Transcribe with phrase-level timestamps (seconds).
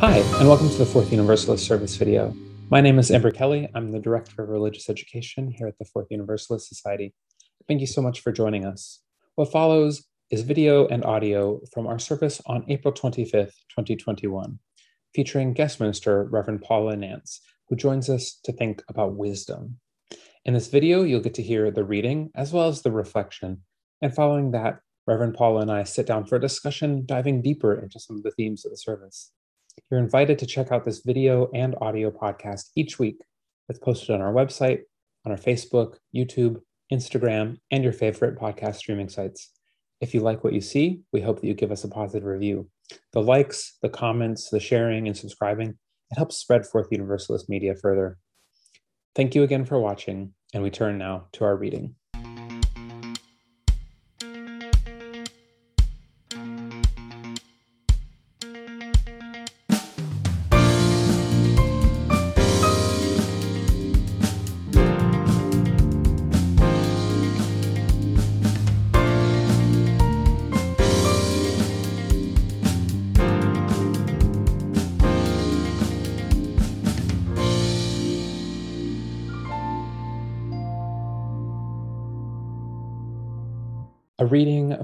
[0.00, 2.34] Hi, and welcome to the Fourth Universalist Service video.
[2.70, 3.68] My name is Amber Kelly.
[3.74, 7.12] I'm the Director of Religious Education here at the Fourth Universalist Society.
[7.68, 9.02] Thank you so much for joining us.
[9.34, 14.58] What follows is video and audio from our service on April 25th, 2021,
[15.14, 19.80] featuring guest minister Reverend Paula Nance, who joins us to think about wisdom.
[20.46, 23.64] In this video, you'll get to hear the reading as well as the reflection.
[24.00, 28.00] And following that, Reverend Paula and I sit down for a discussion diving deeper into
[28.00, 29.32] some of the themes of the service.
[29.90, 33.20] You're invited to check out this video and audio podcast each week.
[33.68, 34.80] It's posted on our website,
[35.24, 36.60] on our Facebook, YouTube,
[36.92, 39.52] Instagram, and your favorite podcast streaming sites.
[40.00, 42.68] If you like what you see, we hope that you give us a positive review.
[43.12, 48.18] The likes, the comments, the sharing, and subscribing, it helps spread Fourth Universalist media further.
[49.14, 51.94] Thank you again for watching, and we turn now to our reading.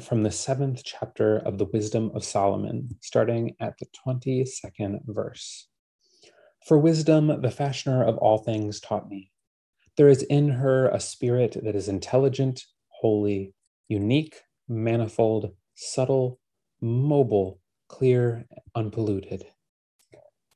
[0.07, 5.69] From the seventh chapter of the Wisdom of Solomon, starting at the 22nd verse.
[6.67, 9.33] For wisdom, the fashioner of all things taught me.
[9.97, 13.55] There is in her a spirit that is intelligent, holy,
[13.89, 14.37] unique,
[14.69, 16.39] manifold, subtle,
[16.81, 19.45] mobile, clear, unpolluted,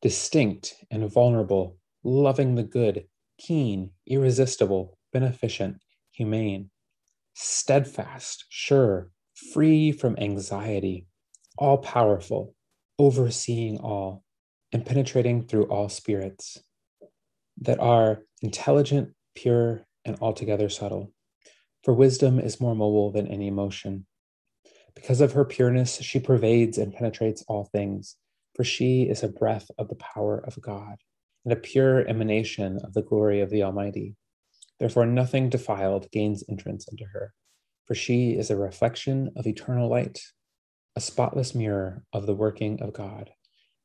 [0.00, 3.06] distinct and vulnerable, loving the good,
[3.38, 6.70] keen, irresistible, beneficent, humane
[7.34, 9.10] steadfast, sure,
[9.52, 11.06] free from anxiety,
[11.58, 12.54] all powerful,
[12.98, 14.24] overseeing all,
[14.72, 16.58] and penetrating through all spirits
[17.60, 21.12] that are intelligent, pure, and altogether subtle.
[21.84, 24.06] For wisdom is more mobile than any emotion.
[24.94, 28.16] Because of her pureness, she pervades and penetrates all things,
[28.54, 30.96] for she is a breath of the power of God
[31.44, 34.16] and a pure emanation of the glory of the Almighty.
[34.78, 37.32] Therefore, nothing defiled gains entrance into her,
[37.86, 40.20] for she is a reflection of eternal light,
[40.96, 43.30] a spotless mirror of the working of God,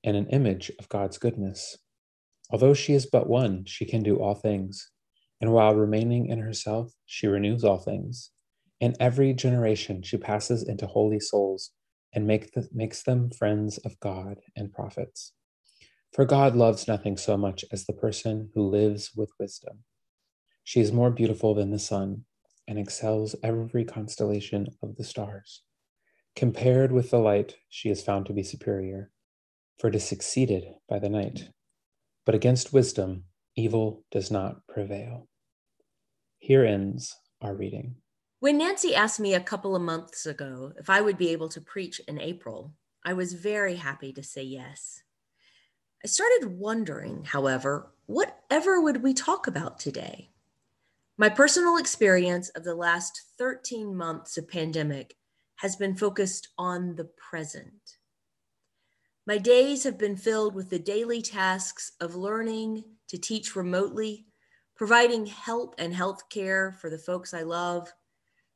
[0.03, 1.77] and an image of God's goodness.
[2.51, 4.91] Although she is but one, she can do all things,
[5.41, 8.31] and while remaining in herself, she renews all things.
[8.79, 11.71] In every generation, she passes into holy souls
[12.13, 15.33] and make the, makes them friends of God and prophets.
[16.13, 19.83] For God loves nothing so much as the person who lives with wisdom.
[20.63, 22.25] She is more beautiful than the sun
[22.67, 25.61] and excels every constellation of the stars.
[26.35, 29.11] Compared with the light, she is found to be superior,
[29.79, 31.49] for it is succeeded by the night.
[32.25, 35.27] But against wisdom, evil does not prevail.
[36.39, 37.95] Here ends our reading.
[38.39, 41.61] When Nancy asked me a couple of months ago if I would be able to
[41.61, 45.03] preach in April, I was very happy to say yes.
[46.03, 50.29] I started wondering, however, whatever would we talk about today?
[51.17, 55.15] My personal experience of the last 13 months of pandemic
[55.55, 57.71] has been focused on the present.
[59.25, 64.25] My days have been filled with the daily tasks of learning to teach remotely,
[64.75, 67.93] providing help and health care for the folks I love,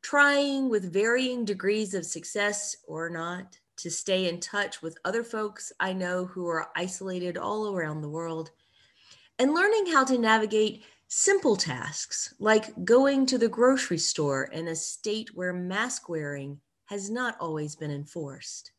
[0.02, 5.72] trying with varying degrees of success or not to stay in touch with other folks
[5.80, 8.52] I know who are isolated all around the world,
[9.40, 14.76] and learning how to navigate Simple tasks like going to the grocery store in a
[14.76, 18.72] state where mask wearing has not always been enforced.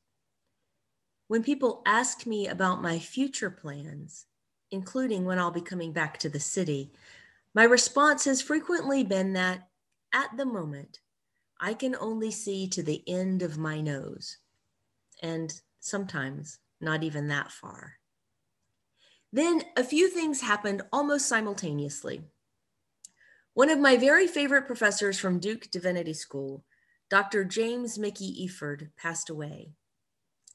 [1.27, 4.27] When people ask me about my future plans,
[4.71, 6.93] including when I'll be coming back to the city,
[7.53, 9.69] my response has frequently been that
[10.13, 11.01] at the moment,
[11.61, 14.39] I can only see to the end of my nose,
[15.21, 18.00] and sometimes not even that far.
[19.33, 22.23] Then a few things happened almost simultaneously.
[23.55, 26.65] One of my very favorite professors from Duke Divinity School,
[27.09, 27.45] Dr.
[27.45, 29.73] James Mickey Efird, passed away.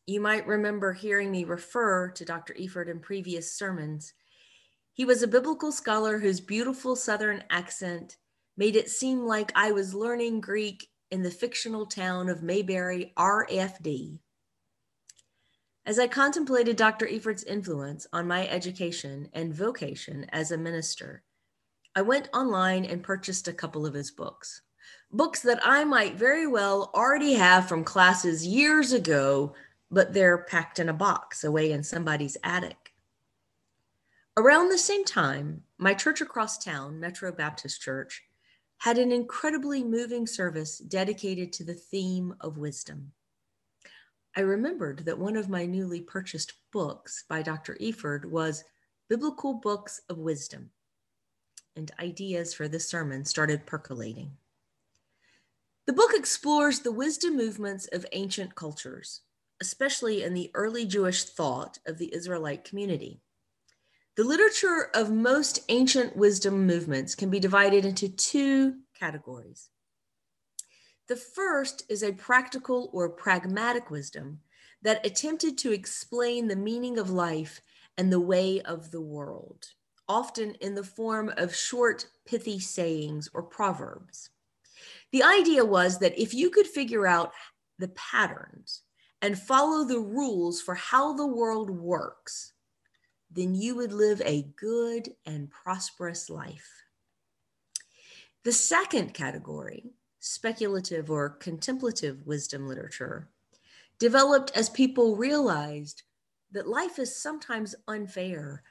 [0.05, 2.53] You might remember hearing me refer to Dr.
[2.53, 4.13] Efird in previous sermons.
[4.93, 8.17] He was a biblical scholar whose beautiful Southern accent
[8.57, 14.19] made it seem like I was learning Greek in the fictional town of Mayberry, RFD.
[15.87, 17.05] As I contemplated Dr.
[17.05, 21.21] Efird's influence on my education and vocation as a minister,
[21.95, 24.63] I went online and purchased a couple of his books.
[25.11, 29.53] Books that I might very well already have from classes years ago,
[29.91, 32.93] but they're packed in a box away in somebody's attic.
[34.35, 38.23] Around the same time, my church across town, Metro Baptist Church,
[38.77, 43.11] had an incredibly moving service dedicated to the theme of wisdom.
[44.37, 47.77] I remembered that one of my newly purchased books by Dr.
[47.79, 48.65] Efird was
[49.07, 50.71] Biblical Books of Wisdom,
[51.77, 54.31] and ideas for this sermon started percolating.
[55.85, 59.21] The book explores the wisdom movements of ancient cultures,
[59.61, 63.21] especially in the early Jewish thought of the Israelite community.
[64.17, 69.69] The literature of most ancient wisdom movements can be divided into two categories.
[71.07, 74.39] The first is a practical or pragmatic wisdom
[74.81, 77.61] that attempted to explain the meaning of life
[77.97, 79.67] and the way of the world,
[80.07, 84.31] often in the form of short, pithy sayings or proverbs.
[85.11, 87.31] The idea was that if you could figure out
[87.77, 88.81] the patterns
[89.21, 92.53] and follow the rules for how the world works,
[93.31, 96.83] then you would live a good and prosperous life.
[98.43, 99.94] The second category,
[100.25, 103.29] speculative or contemplative wisdom literature,
[103.99, 106.01] developed as people realized
[106.51, 108.63] that life is sometimes unfair,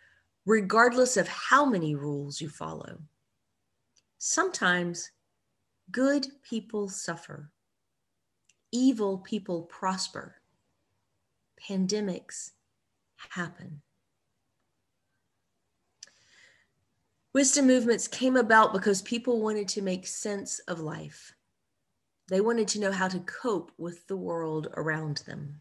[0.47, 2.99] regardless of how many rules you follow.
[4.19, 5.13] Sometimes
[5.93, 7.53] good people suffer,
[8.73, 10.35] evil people prosper,
[11.71, 12.51] pandemics
[13.31, 13.81] happen.
[17.33, 21.33] Wisdom movements came about because people wanted to make sense of life.
[22.29, 25.61] They wanted to know how to cope with the world around them.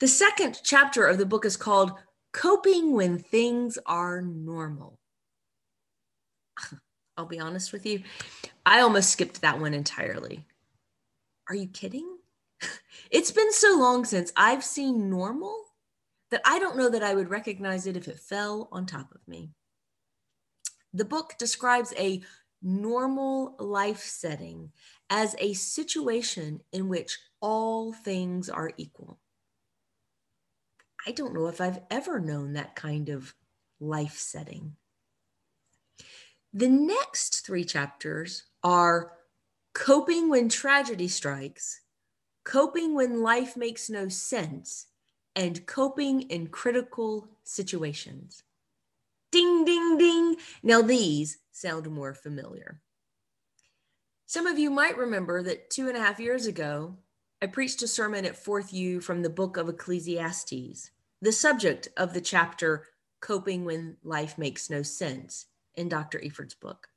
[0.00, 1.92] The second chapter of the book is called
[2.32, 4.98] Coping When Things Are Normal.
[7.16, 8.02] I'll be honest with you,
[8.66, 10.44] I almost skipped that one entirely.
[11.48, 12.18] Are you kidding?
[13.10, 15.66] It's been so long since I've seen normal
[16.30, 19.20] that I don't know that I would recognize it if it fell on top of
[19.28, 19.50] me.
[20.92, 22.22] The book describes a
[22.64, 24.72] normal life setting
[25.10, 29.20] as a situation in which all things are equal.
[31.06, 33.34] I don't know if I've ever known that kind of
[33.78, 34.76] life setting.
[36.54, 39.12] The next three chapters are
[39.74, 41.82] coping when tragedy strikes,
[42.44, 44.86] coping when life makes no sense,
[45.36, 48.43] and coping in critical situations.
[49.34, 50.36] Ding, ding, ding.
[50.62, 52.80] Now, these sound more familiar.
[54.26, 56.98] Some of you might remember that two and a half years ago,
[57.42, 62.14] I preached a sermon at Fourth U from the book of Ecclesiastes, the subject of
[62.14, 62.86] the chapter
[63.18, 66.20] Coping When Life Makes No Sense in Dr.
[66.20, 66.90] Efird's book.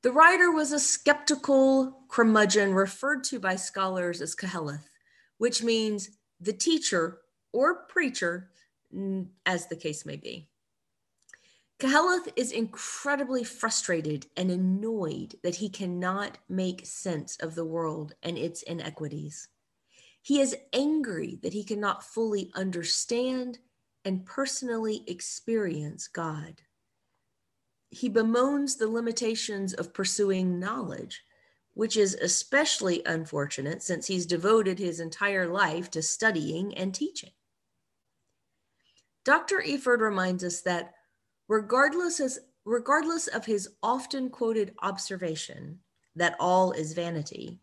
[0.00, 4.88] The writer was a skeptical curmudgeon referred to by scholars as Qoheleth,
[5.36, 7.18] which means the teacher
[7.52, 8.48] or preacher,
[8.90, 10.48] mm, as the case may be.
[11.82, 18.38] Qoheleth is incredibly frustrated and annoyed that he cannot make sense of the world and
[18.38, 19.48] its inequities.
[20.22, 23.58] He is angry that he cannot fully understand
[24.04, 26.62] and personally experience God.
[27.90, 31.24] He bemoans the limitations of pursuing knowledge,
[31.74, 37.32] which is especially unfortunate since he's devoted his entire life to studying and teaching.
[39.24, 39.60] Dr.
[39.66, 40.94] Efird reminds us that
[41.52, 45.78] regardless, as, regardless of his often quoted observation
[46.16, 47.60] that all is vanity,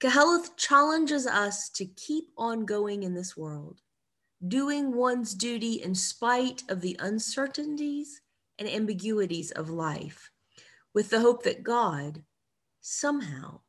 [0.00, 3.80] Qoheleth challenges us to keep on going in this world,
[4.48, 8.20] doing one's duty in spite of the uncertainties
[8.58, 10.32] and ambiguities of life,
[10.92, 12.24] with the hope that God
[12.80, 13.60] somehow,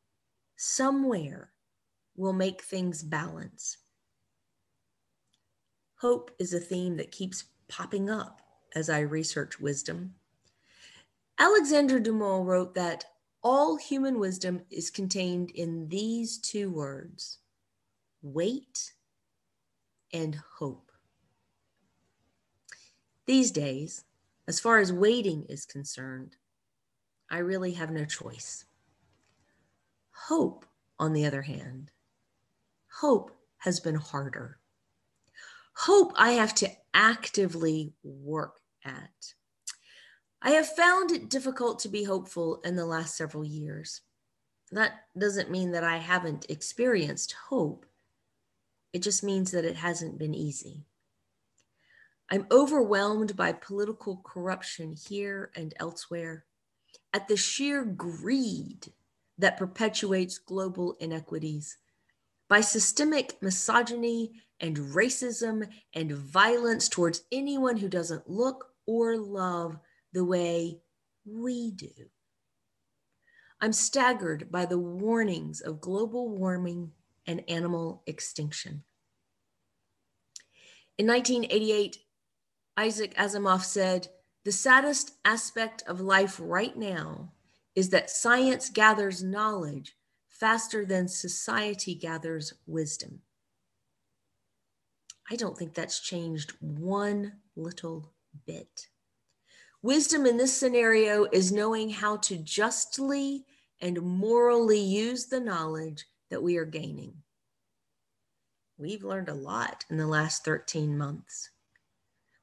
[0.56, 1.52] somewhere,
[2.16, 3.78] will make things balance.
[6.00, 8.40] Hope is a theme that keeps popping up
[8.76, 10.14] as I research wisdom.
[11.38, 13.06] Alexander Dumas wrote that
[13.42, 17.38] all human wisdom is contained in these two words
[18.22, 18.92] wait
[20.12, 20.90] and hope.
[23.24, 24.04] These days,
[24.46, 26.36] as far as waiting is concerned,
[27.30, 28.64] I really have no choice.
[30.10, 30.66] Hope,
[30.98, 31.90] on the other hand,
[32.90, 34.58] hope has been harder.
[35.74, 39.34] Hope I have to actively work at.
[40.42, 44.02] I have found it difficult to be hopeful in the last several years.
[44.70, 47.86] That doesn't mean that I haven't experienced hope.
[48.92, 50.84] It just means that it hasn't been easy.
[52.30, 56.44] I'm overwhelmed by political corruption here and elsewhere,
[57.12, 58.92] at the sheer greed
[59.38, 61.78] that perpetuates global inequities,
[62.48, 69.78] by systemic misogyny and racism and violence towards anyone who doesn't look or love
[70.12, 70.78] the way
[71.24, 71.90] we do.
[73.60, 76.92] I'm staggered by the warnings of global warming
[77.26, 78.84] and animal extinction.
[80.98, 81.98] In 1988,
[82.76, 84.08] Isaac Asimov said,
[84.44, 87.32] The saddest aspect of life right now
[87.74, 89.96] is that science gathers knowledge
[90.28, 93.20] faster than society gathers wisdom.
[95.30, 98.12] I don't think that's changed one little
[98.44, 98.88] bit.
[99.82, 103.44] Wisdom in this scenario is knowing how to justly
[103.80, 107.14] and morally use the knowledge that we are gaining.
[108.78, 111.50] We've learned a lot in the last 13 months.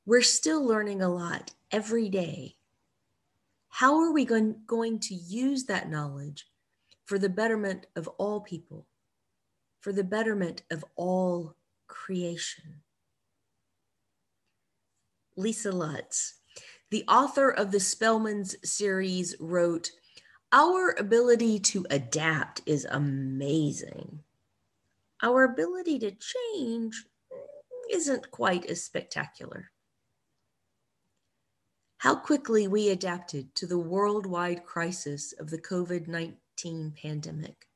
[0.06, 2.56] We're still learning a lot every day.
[3.70, 6.48] How are we going, going to use that knowledge
[7.06, 8.86] for the betterment of all people,
[9.82, 11.56] for the betterment of all
[11.88, 12.83] creation?
[15.36, 16.36] Lisa Lutz,
[16.90, 19.92] the author of the Spellman's series, wrote,
[20.52, 24.20] Our ability to adapt is amazing.
[25.22, 27.06] Our ability to change
[27.92, 29.72] isn't quite as spectacular.
[31.98, 37.68] How quickly we adapted to the worldwide crisis of the COVID 19 pandemic.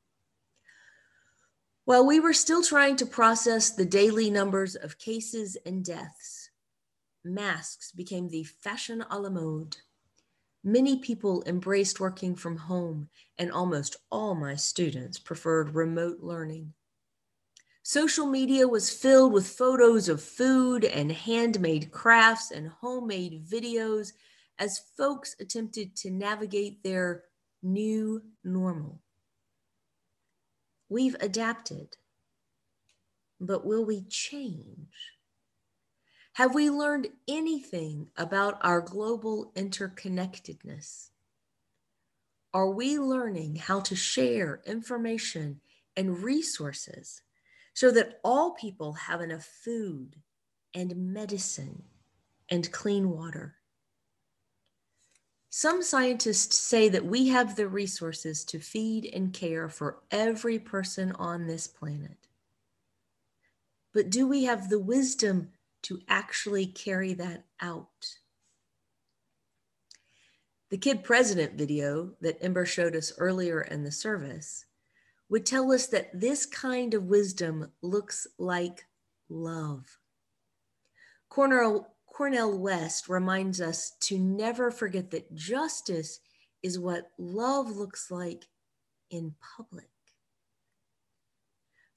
[1.86, 6.47] While we were still trying to process the daily numbers of cases and deaths,
[7.24, 9.76] masks became the fashion a la mode.
[10.64, 13.08] Many people embraced working from home,
[13.38, 16.74] and almost all my students preferred remote learning.
[17.82, 24.12] Social media was filled with photos of food and handmade crafts and homemade videos
[24.58, 27.24] as folks attempted to navigate their
[27.62, 29.00] new normal.
[30.90, 31.96] We've adapted,
[33.40, 35.17] but will we change?
[36.38, 41.10] Have we learned anything about our global interconnectedness?
[42.54, 45.60] Are we learning how to share information
[45.96, 47.22] and resources
[47.74, 50.14] so that all people have enough food
[50.72, 51.82] and medicine
[52.48, 53.56] and clean water?
[55.50, 61.10] Some scientists say that we have the resources to feed and care for every person
[61.18, 62.28] on this planet.
[63.92, 65.48] But do we have the wisdom
[65.82, 68.16] to actually carry that out.
[70.70, 74.66] The Kid President video that Ember showed us earlier in the service
[75.30, 78.84] would tell us that this kind of wisdom looks like
[79.28, 79.98] love.
[81.28, 86.20] Cornel, Cornel West reminds us to never forget that justice
[86.62, 88.48] is what love looks like
[89.10, 89.88] in public.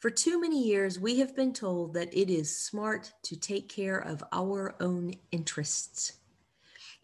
[0.01, 3.99] For too many years, we have been told that it is smart to take care
[3.99, 6.13] of our own interests.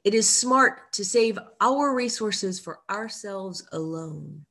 [0.03, 4.47] It is smart to save our resources for ourselves alone.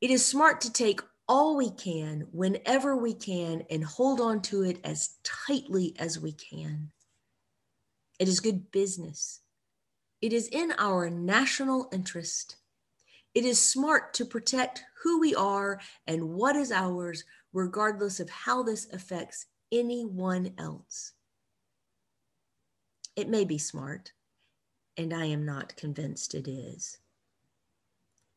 [0.00, 4.62] It is smart to take all we can whenever we can and hold on to
[4.62, 6.90] it as tightly as we can.
[8.18, 9.40] It is good business.
[10.22, 12.56] It is in our national interest.
[13.34, 18.62] It is smart to protect who we are and what is ours regardless of how
[18.62, 21.12] this affects anyone else.
[23.16, 24.12] It may be smart,
[24.96, 26.98] and I am not convinced it is,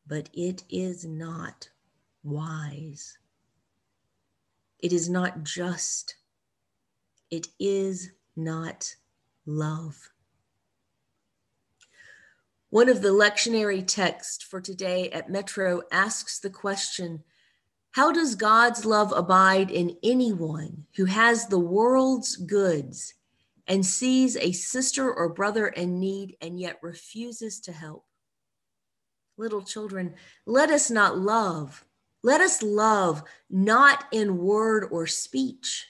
[0.07, 1.69] but it is not
[2.23, 3.17] wise.
[4.79, 6.15] It is not just.
[7.31, 8.95] It is not
[9.45, 10.09] love.
[12.69, 17.23] One of the lectionary texts for today at Metro asks the question
[17.93, 23.13] how does God's love abide in anyone who has the world's goods
[23.67, 28.03] and sees a sister or brother in need and yet refuses to help?
[29.37, 30.15] Little children,
[30.47, 31.85] let us not love.
[32.23, 35.85] Let us love not in word or speech,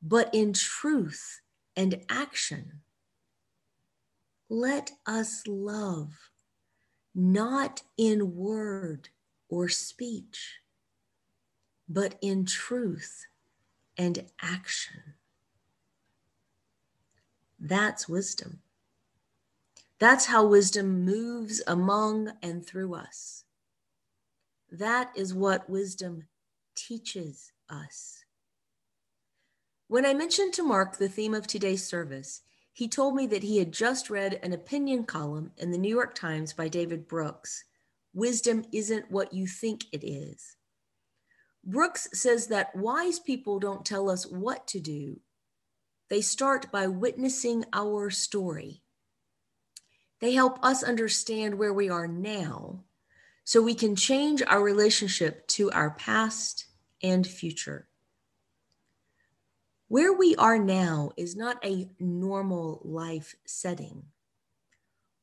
[0.00, 1.42] but in truth
[1.76, 2.80] and action.
[4.48, 6.30] Let us love
[7.14, 9.10] not in word
[9.50, 10.60] or speech
[11.88, 13.26] but in truth
[13.96, 15.14] and action.
[17.58, 18.60] That's wisdom.
[19.98, 23.44] That's how wisdom moves among and through us.
[24.70, 26.26] That is what wisdom
[26.74, 28.24] teaches us.
[29.88, 33.58] When I mentioned to Mark the theme of today's service, he told me that he
[33.58, 37.64] had just read an opinion column in the New York Times by David Brooks
[38.16, 40.55] Wisdom isn't what you think it is.
[41.68, 45.18] Brooks says that wise people don't tell us what to do,
[46.08, 48.82] they start by witnessing our story.
[50.20, 52.84] They help us understand where we are now
[53.42, 56.66] so we can change our relationship to our past
[57.02, 57.88] and future.
[59.88, 64.04] Where we are now is not a normal life setting.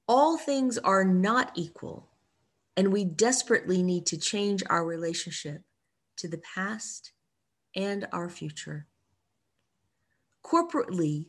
[0.09, 2.09] All things are not equal,
[2.75, 5.63] and we desperately need to change our relationship
[6.17, 7.11] to the past
[7.75, 8.87] and our future.
[10.43, 11.27] Corporately,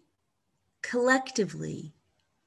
[0.83, 1.95] collectively,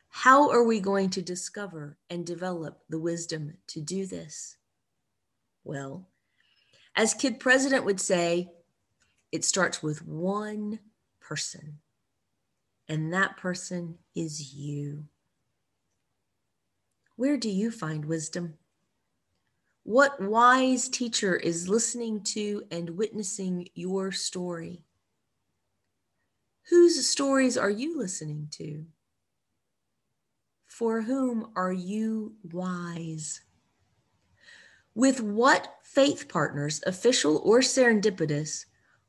[0.10, 4.58] how are we going to discover and develop the wisdom to do this?
[5.63, 6.08] Well,
[6.96, 8.50] as Kid President would say,
[9.32, 10.79] it starts with one
[11.20, 11.79] person,
[12.88, 15.06] and that person is you.
[17.15, 18.56] Where do you find wisdom?
[19.88, 24.84] What wise teacher is listening to and witnessing your story?
[26.70, 28.86] Whose stories are you listening to?
[30.65, 33.39] For whom are you wise?
[34.94, 38.65] With what faith partners, official or serendipitous,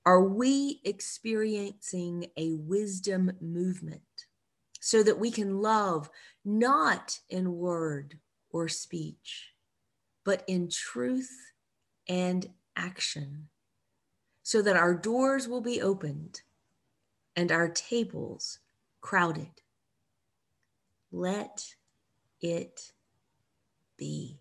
[0.06, 4.26] are we experiencing a wisdom movement
[4.78, 6.08] so that we can love
[6.44, 8.20] not in word
[8.50, 9.54] or speech,
[10.28, 11.54] but in truth
[12.06, 13.48] and action,
[14.42, 16.42] so that our doors will be opened
[17.34, 18.58] and our tables
[19.00, 19.62] crowded?
[21.10, 21.64] Let
[22.42, 22.92] it
[23.96, 24.38] be.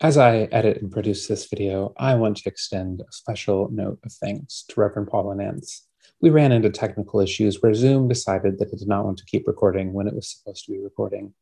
[0.00, 4.12] As I edit and produce this video, I want to extend a special note of
[4.14, 5.86] thanks to Reverend Paula Nance.
[6.20, 9.46] We ran into technical issues where Zoom decided that it did not want to keep
[9.46, 11.34] recording when it was supposed to be recording.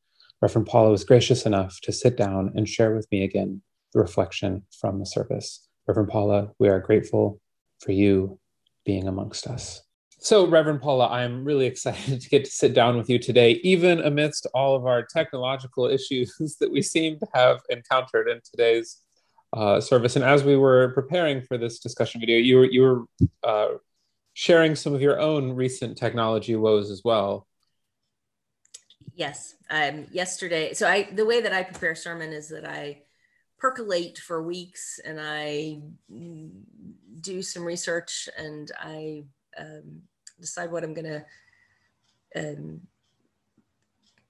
[0.42, 3.62] Reverend Paula was gracious enough to sit down and share with me again
[3.92, 5.66] the reflection from the service.
[5.86, 7.40] Reverend Paula, we are grateful
[7.80, 8.38] for you
[8.84, 9.82] being amongst us.
[10.18, 14.00] So, Reverend Paula, I'm really excited to get to sit down with you today, even
[14.00, 19.02] amidst all of our technological issues that we seem to have encountered in today's
[19.52, 20.16] uh, service.
[20.16, 23.04] And as we were preparing for this discussion video, you were you were
[23.42, 23.68] uh,
[24.34, 27.46] sharing some of your own recent technology woes as well.
[29.16, 29.54] Yes.
[29.70, 33.02] Um, yesterday, so I the way that I prepare sermon is that I
[33.58, 35.80] percolate for weeks and I
[37.22, 39.24] do some research and I
[39.58, 40.02] um,
[40.38, 41.24] decide what I'm going to
[42.36, 42.82] um,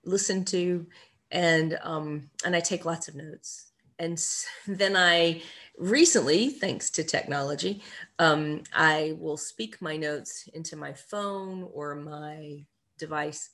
[0.05, 0.87] listen to,
[1.33, 3.73] and um, and I take lots of notes.
[3.99, 4.25] And
[4.69, 5.43] then I
[5.79, 7.83] recently, thanks to technology,
[8.21, 12.65] um, I will speak my notes into my phone or my
[12.99, 13.51] device,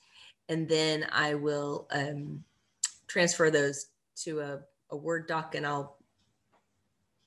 [0.53, 2.45] and then I will um,
[3.09, 3.87] transfer those
[4.25, 4.61] to a,
[4.91, 5.97] a Word doc, and I'll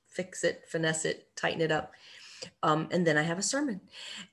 [0.07, 1.91] fix it, finesse it, tighten it up
[2.63, 3.81] um, and then I have a sermon.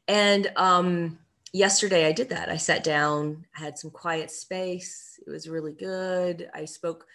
[0.08, 1.18] And um,
[1.52, 2.48] yesterday I did that.
[2.48, 5.18] I sat down, I had some quiet space.
[5.26, 6.50] It was really good.
[6.54, 7.06] I spoke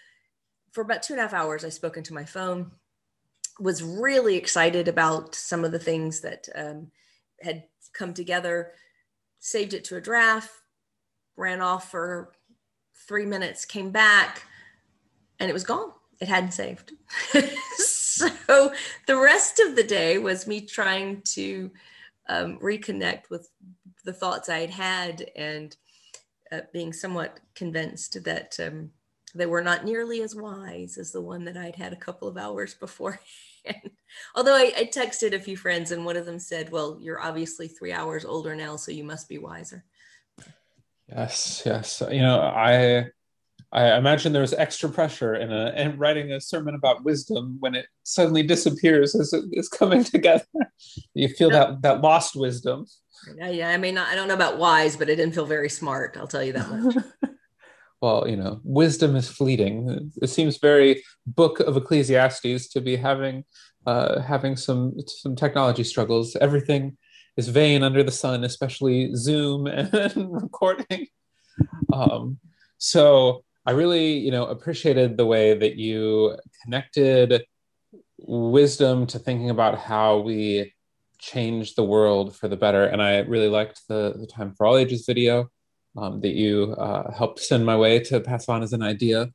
[0.71, 1.65] for about two and a half hours.
[1.65, 2.71] I spoke into my phone.
[3.59, 6.91] Was really excited about some of the things that um,
[7.41, 7.63] had
[7.93, 8.73] come together.
[9.39, 10.51] Saved it to a draft.
[11.37, 12.33] Ran off for
[13.07, 13.65] three minutes.
[13.65, 14.43] Came back,
[15.39, 15.91] and it was gone.
[16.19, 16.93] It hadn't saved.
[17.77, 18.73] so
[19.05, 21.71] the rest of the day was me trying to
[22.27, 23.49] um, reconnect with
[24.03, 25.75] the thoughts I had had and
[26.51, 28.89] uh, being somewhat convinced that um,
[29.35, 32.37] they were not nearly as wise as the one that I'd had a couple of
[32.37, 33.19] hours before.
[34.35, 37.67] Although I, I, texted a few friends and one of them said, Well, you're obviously
[37.67, 39.83] three hours older now, so you must be wiser.
[41.09, 42.01] Yes, yes.
[42.11, 43.07] You know, I
[43.71, 47.75] I imagine there was extra pressure in, a, in writing a sermon about wisdom when
[47.75, 50.45] it suddenly disappears as it is coming together.
[51.13, 52.85] you feel that that lost wisdom.
[53.37, 53.69] Yeah, yeah.
[53.69, 56.15] I mean, I don't know about wise, but it didn't feel very smart.
[56.17, 56.95] I'll tell you that much.
[58.01, 60.11] well, you know, wisdom is fleeting.
[60.21, 63.43] It seems very Book of Ecclesiastes to be having
[63.85, 66.35] uh, having some some technology struggles.
[66.37, 66.97] Everything
[67.37, 71.07] is vain under the sun, especially Zoom and recording.
[71.93, 72.39] Um,
[72.77, 77.43] so I really, you know, appreciated the way that you connected
[78.19, 80.73] wisdom to thinking about how we
[81.19, 82.85] change the world for the better.
[82.85, 85.49] And I really liked the, the Time for All Ages video
[85.97, 89.29] um, that you uh, helped send my way to pass on as an idea.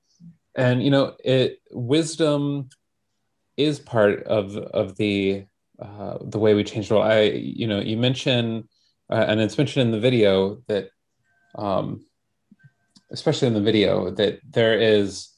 [0.54, 2.68] And, you know, it wisdom
[3.56, 5.44] is part of, of the,
[5.82, 7.06] uh, the way we change the world.
[7.06, 8.64] I, you know, you mentioned,
[9.10, 10.90] uh, and it's mentioned in the video that,
[11.56, 12.04] um,
[13.10, 15.28] especially in the video, that there is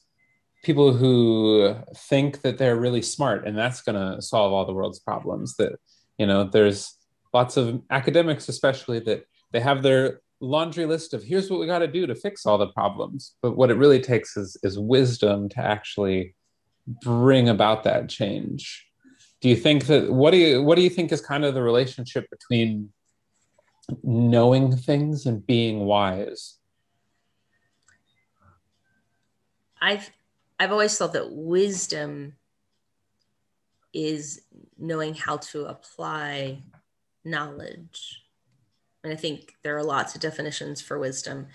[0.63, 4.99] people who think that they're really smart and that's going to solve all the world's
[4.99, 5.55] problems.
[5.57, 5.73] That
[6.17, 6.95] you know there's
[7.33, 11.79] lots of academics especially that they have their laundry list of here's what we got
[11.79, 13.35] to do to fix all the problems.
[13.41, 16.35] But what it really takes is is wisdom to actually
[17.01, 18.84] bring about that change
[19.45, 21.61] do you think that what do you what do you think is kind of the
[21.61, 22.89] relationship between
[24.01, 26.57] knowing things and being wise?
[29.79, 30.09] I've
[30.59, 32.33] i've always thought that wisdom
[33.93, 34.41] is
[34.79, 36.63] knowing how to apply
[37.23, 38.23] knowledge.
[39.03, 41.49] And I think there are lots of definitions for wisdom,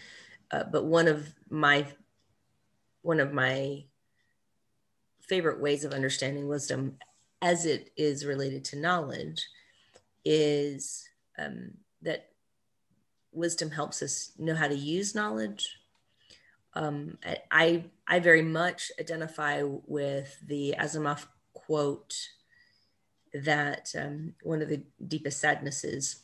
[0.52, 1.88] uh, but one of my
[3.02, 3.82] one of my
[5.22, 6.96] favorite ways of understanding wisdom,
[7.42, 9.46] as it is related to knowledge,
[10.24, 11.70] is um,
[12.02, 12.30] that
[13.32, 15.76] wisdom helps us know how to use knowledge.
[16.74, 17.18] Um,
[17.50, 22.14] I I very much identify with the Asimov quote
[23.32, 26.22] that um, one of the deepest sadnesses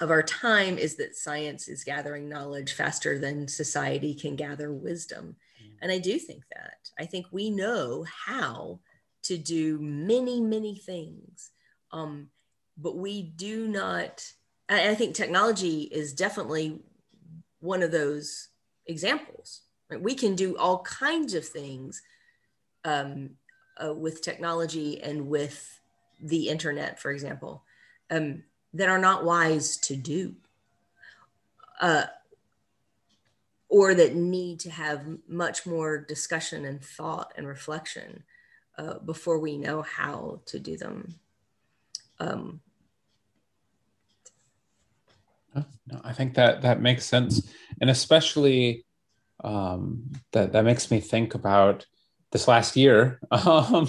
[0.00, 5.36] of our time is that science is gathering knowledge faster than society can gather wisdom.
[5.62, 5.70] Mm.
[5.82, 6.90] And I do think that.
[6.98, 8.80] I think we know how
[9.22, 11.50] to do many, many things.
[11.92, 12.28] Um,
[12.76, 14.26] but we do not,
[14.68, 16.80] I think technology is definitely
[17.60, 18.48] one of those
[18.86, 19.62] examples.
[19.90, 20.00] Right?
[20.00, 22.02] We can do all kinds of things
[22.84, 23.30] um,
[23.82, 25.80] uh, with technology and with
[26.20, 27.64] the internet, for example.
[28.10, 30.34] Um, that are not wise to do
[31.80, 32.04] uh,
[33.68, 38.22] or that need to have much more discussion and thought and reflection
[38.82, 41.14] uh, before we know how to do them.
[42.18, 42.60] Um,
[45.54, 47.48] no, I think that that makes sense,
[47.80, 48.84] and especially
[49.44, 51.86] um, that that makes me think about
[52.30, 53.88] this last year um,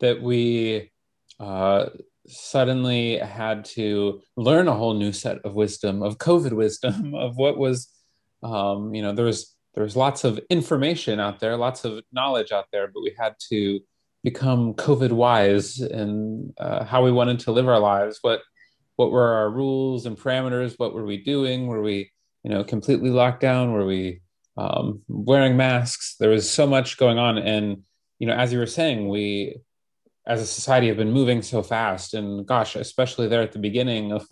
[0.00, 0.90] that we
[1.38, 1.86] uh,
[2.26, 7.58] suddenly had to learn a whole new set of wisdom of covid wisdom of what
[7.58, 7.88] was
[8.42, 12.52] um, you know there was there was lots of information out there lots of knowledge
[12.52, 13.80] out there but we had to
[14.26, 18.18] become covid wise and uh, how we wanted to live our lives.
[18.22, 18.40] What
[18.96, 20.74] what were our rules and parameters?
[20.78, 21.68] What were we doing?
[21.68, 22.10] Were we
[22.42, 23.70] you know completely locked down?
[23.70, 24.22] Were we
[24.56, 26.16] um, wearing masks?
[26.18, 27.38] There was so much going on.
[27.38, 27.84] And
[28.18, 29.60] you know as you were saying we
[30.26, 32.12] as a society have been moving so fast.
[32.12, 34.26] And gosh especially there at the beginning of,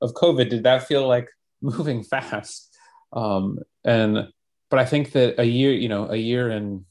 [0.00, 1.28] of covid did that feel like
[1.60, 2.74] moving fast?
[3.12, 4.28] Um, and
[4.70, 6.84] but i think that a year you know a year and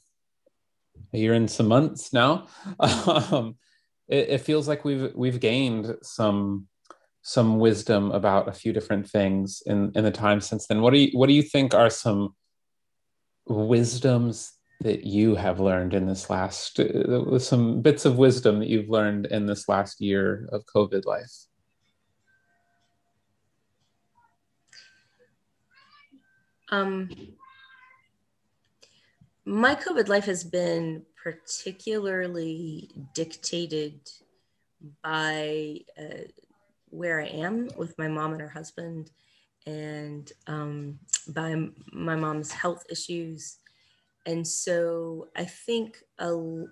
[1.14, 2.48] a year and some months now.
[2.80, 3.56] Um,
[4.08, 6.68] it, it, feels like we've we've gained some
[7.22, 10.82] some wisdom about a few different things in in the time since then.
[10.82, 12.36] What do you what do you think are some
[13.48, 18.90] wisdoms that you have learned in this last uh, some bits of wisdom that you've
[18.90, 21.32] learned in this last year of covid life?
[26.70, 27.10] Um,
[29.46, 34.00] my covid life has been particularly dictated
[35.04, 36.26] by uh,
[36.90, 39.12] where i am with my mom and her husband
[39.66, 41.56] and um, by
[41.92, 43.58] my mom's health issues.
[44.26, 46.66] And so I think a,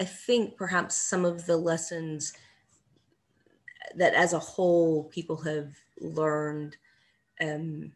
[0.00, 2.32] I think perhaps some of the lessons
[3.96, 6.76] that as a whole people have learned
[7.40, 7.92] um,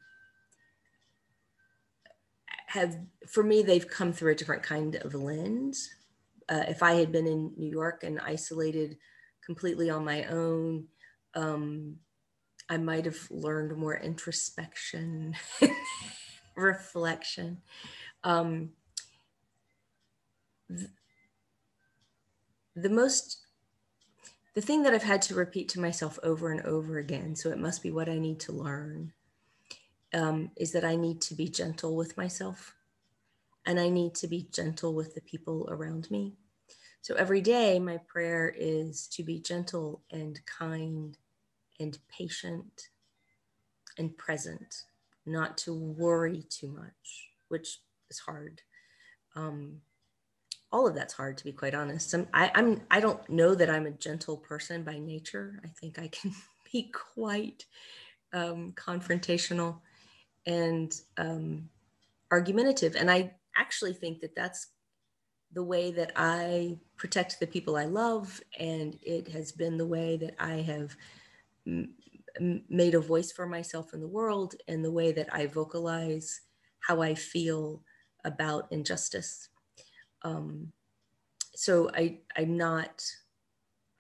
[2.75, 5.91] have for me they've come through a different kind of lens
[6.49, 8.97] uh, if i had been in new york and isolated
[9.45, 10.85] completely on my own
[11.35, 11.97] um,
[12.69, 15.35] i might have learned more introspection
[16.57, 17.59] reflection.
[18.23, 18.71] Um,
[20.69, 20.91] th-
[22.77, 23.39] the most
[24.55, 27.59] the thing that I've had to repeat to myself over and over again, so it
[27.59, 29.13] must be what I need to learn,
[30.15, 32.75] um, is that I need to be gentle with myself
[33.67, 36.35] and I need to be gentle with the people around me.
[37.03, 41.17] So every day, my prayer is to be gentle and kind
[41.81, 42.89] and patient
[43.99, 44.85] and present
[45.27, 48.63] not to worry too much, which is hard.
[49.35, 49.81] Um,
[50.73, 52.13] all of that's hard to be quite honest.
[52.15, 55.61] I'm, I, I'm, I don't know that I'm a gentle person by nature.
[55.65, 56.33] I think I can
[56.73, 57.67] be quite
[58.33, 59.81] um, confrontational
[60.47, 61.69] and um,
[62.31, 62.97] argumentative.
[62.97, 64.69] And I actually think that that's
[65.53, 68.41] the way that I protect the people I love.
[68.59, 70.97] And it has been the way that I have
[72.69, 76.41] made a voice for myself in the world and the way that I vocalize
[76.81, 77.83] how I feel
[78.25, 79.49] about injustice.
[80.23, 80.73] Um,
[81.55, 83.05] so I, I'm not,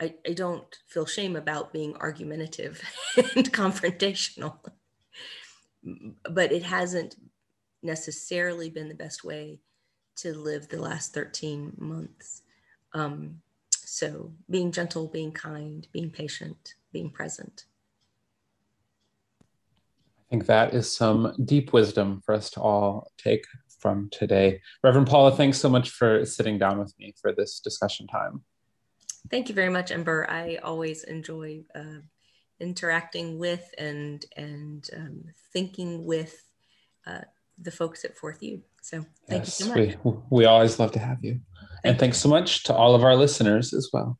[0.01, 2.83] I, I don't feel shame about being argumentative
[3.17, 4.57] and confrontational,
[6.31, 7.17] but it hasn't
[7.83, 9.61] necessarily been the best way
[10.17, 12.43] to live the last 13 months.
[12.93, 17.65] Um, so being gentle, being kind, being patient, being present.
[19.41, 23.45] I think that is some deep wisdom for us to all take
[23.79, 24.61] from today.
[24.83, 28.43] Reverend Paula, thanks so much for sitting down with me for this discussion time.
[29.31, 30.27] Thank you very much, Ember.
[30.29, 32.01] I always enjoy uh,
[32.61, 36.43] interacting with and and um, thinking with
[37.07, 37.23] uh,
[37.59, 38.63] the folks at Fourth U.
[38.83, 39.97] So thank yes, you so much.
[40.05, 41.41] We, we always love to have you.
[41.61, 44.19] Thank and thanks so much to all of our listeners as well.